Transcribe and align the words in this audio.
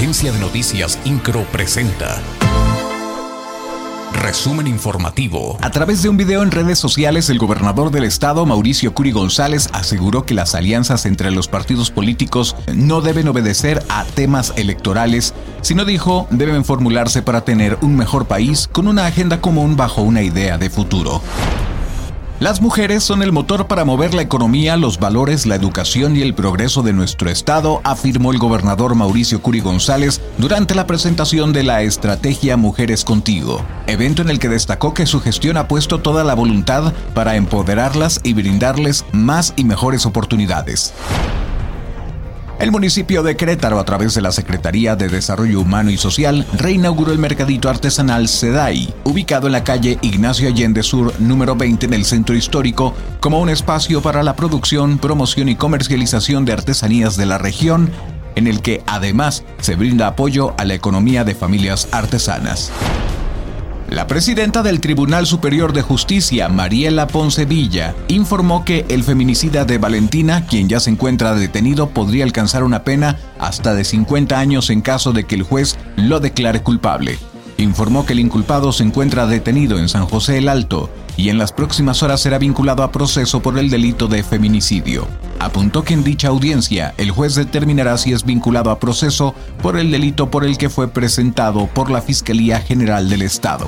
Agencia 0.00 0.32
de 0.32 0.38
Noticias 0.38 0.98
Incro 1.04 1.44
presenta. 1.52 2.22
Resumen 4.14 4.66
informativo. 4.66 5.58
A 5.60 5.68
través 5.68 6.02
de 6.02 6.08
un 6.08 6.16
video 6.16 6.42
en 6.42 6.50
redes 6.50 6.78
sociales, 6.78 7.28
el 7.28 7.38
gobernador 7.38 7.90
del 7.90 8.04
estado, 8.04 8.46
Mauricio 8.46 8.94
Curi 8.94 9.12
González, 9.12 9.68
aseguró 9.74 10.24
que 10.24 10.32
las 10.32 10.54
alianzas 10.54 11.04
entre 11.04 11.30
los 11.30 11.48
partidos 11.48 11.90
políticos 11.90 12.56
no 12.74 13.02
deben 13.02 13.28
obedecer 13.28 13.84
a 13.90 14.04
temas 14.04 14.54
electorales, 14.56 15.34
sino 15.60 15.84
dijo, 15.84 16.26
deben 16.30 16.64
formularse 16.64 17.20
para 17.20 17.44
tener 17.44 17.76
un 17.82 17.94
mejor 17.94 18.24
país 18.24 18.70
con 18.72 18.88
una 18.88 19.04
agenda 19.04 19.42
común 19.42 19.76
bajo 19.76 20.00
una 20.00 20.22
idea 20.22 20.56
de 20.56 20.70
futuro. 20.70 21.20
Las 22.40 22.62
mujeres 22.62 23.04
son 23.04 23.20
el 23.20 23.32
motor 23.32 23.66
para 23.66 23.84
mover 23.84 24.14
la 24.14 24.22
economía, 24.22 24.78
los 24.78 24.98
valores, 24.98 25.44
la 25.44 25.56
educación 25.56 26.16
y 26.16 26.22
el 26.22 26.32
progreso 26.32 26.80
de 26.82 26.94
nuestro 26.94 27.28
Estado, 27.28 27.82
afirmó 27.84 28.32
el 28.32 28.38
gobernador 28.38 28.94
Mauricio 28.94 29.42
Curi 29.42 29.60
González 29.60 30.22
durante 30.38 30.74
la 30.74 30.86
presentación 30.86 31.52
de 31.52 31.64
la 31.64 31.82
estrategia 31.82 32.56
Mujeres 32.56 33.04
Contigo, 33.04 33.62
evento 33.86 34.22
en 34.22 34.30
el 34.30 34.38
que 34.38 34.48
destacó 34.48 34.94
que 34.94 35.04
su 35.04 35.20
gestión 35.20 35.58
ha 35.58 35.68
puesto 35.68 36.00
toda 36.00 36.24
la 36.24 36.34
voluntad 36.34 36.94
para 37.12 37.36
empoderarlas 37.36 38.20
y 38.24 38.32
brindarles 38.32 39.04
más 39.12 39.52
y 39.56 39.64
mejores 39.64 40.06
oportunidades. 40.06 40.94
El 42.60 42.72
municipio 42.72 43.22
de 43.22 43.38
Querétaro, 43.38 43.78
a 43.78 43.84
través 43.86 44.14
de 44.14 44.20
la 44.20 44.32
Secretaría 44.32 44.94
de 44.94 45.08
Desarrollo 45.08 45.62
Humano 45.62 45.90
y 45.90 45.96
Social, 45.96 46.46
reinauguró 46.58 47.10
el 47.10 47.18
mercadito 47.18 47.70
artesanal 47.70 48.28
SEDAI, 48.28 48.92
ubicado 49.04 49.46
en 49.46 49.54
la 49.54 49.64
calle 49.64 49.98
Ignacio 50.02 50.46
Allende 50.46 50.82
Sur 50.82 51.18
número 51.18 51.56
20 51.56 51.86
en 51.86 51.94
el 51.94 52.04
centro 52.04 52.36
histórico, 52.36 52.94
como 53.20 53.40
un 53.40 53.48
espacio 53.48 54.02
para 54.02 54.22
la 54.22 54.36
producción, 54.36 54.98
promoción 54.98 55.48
y 55.48 55.56
comercialización 55.56 56.44
de 56.44 56.52
artesanías 56.52 57.16
de 57.16 57.24
la 57.24 57.38
región, 57.38 57.90
en 58.34 58.46
el 58.46 58.60
que 58.60 58.82
además 58.86 59.42
se 59.62 59.74
brinda 59.74 60.08
apoyo 60.08 60.52
a 60.58 60.66
la 60.66 60.74
economía 60.74 61.24
de 61.24 61.34
familias 61.34 61.88
artesanas. 61.92 62.70
La 63.90 64.06
presidenta 64.06 64.62
del 64.62 64.80
Tribunal 64.80 65.26
Superior 65.26 65.72
de 65.72 65.82
Justicia, 65.82 66.48
Mariela 66.48 67.08
Ponce 67.08 67.44
Villa, 67.44 67.92
informó 68.06 68.64
que 68.64 68.86
el 68.88 69.02
feminicida 69.02 69.64
de 69.64 69.78
Valentina, 69.78 70.46
quien 70.46 70.68
ya 70.68 70.78
se 70.78 70.90
encuentra 70.90 71.34
detenido, 71.34 71.88
podría 71.90 72.22
alcanzar 72.22 72.62
una 72.62 72.84
pena 72.84 73.18
hasta 73.40 73.74
de 73.74 73.82
50 73.82 74.38
años 74.38 74.70
en 74.70 74.80
caso 74.80 75.12
de 75.12 75.24
que 75.24 75.34
el 75.34 75.42
juez 75.42 75.76
lo 75.96 76.20
declare 76.20 76.62
culpable 76.62 77.18
informó 77.62 78.06
que 78.06 78.12
el 78.12 78.20
inculpado 78.20 78.72
se 78.72 78.84
encuentra 78.84 79.26
detenido 79.26 79.78
en 79.78 79.88
San 79.88 80.06
José 80.06 80.38
el 80.38 80.48
Alto 80.48 80.90
y 81.16 81.28
en 81.28 81.38
las 81.38 81.52
próximas 81.52 82.02
horas 82.02 82.20
será 82.20 82.38
vinculado 82.38 82.82
a 82.82 82.92
proceso 82.92 83.40
por 83.42 83.58
el 83.58 83.70
delito 83.70 84.08
de 84.08 84.22
feminicidio. 84.22 85.06
Apuntó 85.38 85.82
que 85.82 85.94
en 85.94 86.04
dicha 86.04 86.28
audiencia 86.28 86.94
el 86.96 87.10
juez 87.10 87.34
determinará 87.34 87.98
si 87.98 88.12
es 88.12 88.24
vinculado 88.24 88.70
a 88.70 88.78
proceso 88.78 89.34
por 89.62 89.76
el 89.76 89.90
delito 89.90 90.30
por 90.30 90.44
el 90.44 90.58
que 90.58 90.70
fue 90.70 90.88
presentado 90.88 91.66
por 91.66 91.90
la 91.90 92.02
Fiscalía 92.02 92.60
General 92.60 93.08
del 93.08 93.22
Estado. 93.22 93.66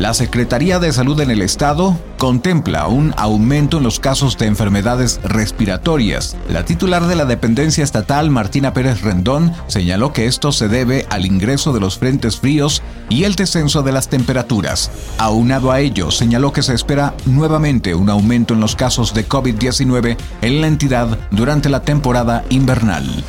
La 0.00 0.14
Secretaría 0.14 0.78
de 0.78 0.94
Salud 0.94 1.20
en 1.20 1.30
el 1.30 1.42
Estado 1.42 1.94
contempla 2.16 2.86
un 2.86 3.12
aumento 3.18 3.76
en 3.76 3.82
los 3.82 4.00
casos 4.00 4.38
de 4.38 4.46
enfermedades 4.46 5.20
respiratorias. 5.24 6.38
La 6.48 6.64
titular 6.64 7.06
de 7.06 7.16
la 7.16 7.26
dependencia 7.26 7.84
estatal, 7.84 8.30
Martina 8.30 8.72
Pérez 8.72 9.02
Rendón, 9.02 9.52
señaló 9.66 10.14
que 10.14 10.24
esto 10.24 10.52
se 10.52 10.68
debe 10.68 11.04
al 11.10 11.26
ingreso 11.26 11.74
de 11.74 11.80
los 11.80 11.98
frentes 11.98 12.40
fríos 12.40 12.82
y 13.10 13.24
el 13.24 13.34
descenso 13.34 13.82
de 13.82 13.92
las 13.92 14.08
temperaturas. 14.08 14.90
Aunado 15.18 15.70
a 15.70 15.80
ello, 15.80 16.10
señaló 16.10 16.50
que 16.54 16.62
se 16.62 16.72
espera 16.72 17.12
nuevamente 17.26 17.94
un 17.94 18.08
aumento 18.08 18.54
en 18.54 18.60
los 18.60 18.76
casos 18.76 19.12
de 19.12 19.28
COVID-19 19.28 20.16
en 20.40 20.60
la 20.62 20.66
entidad 20.66 21.18
durante 21.30 21.68
la 21.68 21.82
temporada 21.82 22.42
invernal. 22.48 23.22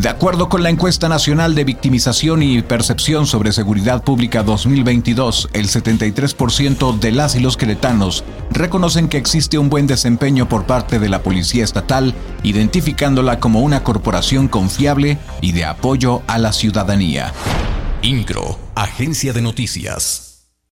De 0.00 0.08
acuerdo 0.08 0.48
con 0.48 0.62
la 0.62 0.70
encuesta 0.70 1.10
nacional 1.10 1.54
de 1.54 1.64
victimización 1.64 2.42
y 2.42 2.62
percepción 2.62 3.26
sobre 3.26 3.52
seguridad 3.52 4.02
pública 4.02 4.42
2022, 4.42 5.50
el 5.52 5.68
73% 5.68 6.98
de 6.98 7.12
las 7.12 7.34
y 7.34 7.40
los 7.40 7.58
queretanos 7.58 8.24
reconocen 8.50 9.10
que 9.10 9.18
existe 9.18 9.58
un 9.58 9.68
buen 9.68 9.86
desempeño 9.86 10.48
por 10.48 10.64
parte 10.64 10.98
de 10.98 11.10
la 11.10 11.22
Policía 11.22 11.64
Estatal, 11.64 12.14
identificándola 12.42 13.40
como 13.40 13.60
una 13.60 13.84
corporación 13.84 14.48
confiable 14.48 15.18
y 15.42 15.52
de 15.52 15.66
apoyo 15.66 16.22
a 16.28 16.38
la 16.38 16.54
ciudadanía. 16.54 17.34
INCRO, 18.00 18.58
Agencia 18.74 19.34
de 19.34 19.42
Noticias. 19.42 20.29